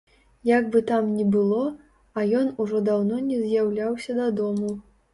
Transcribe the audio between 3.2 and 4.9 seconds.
не з'яўляўся дадому.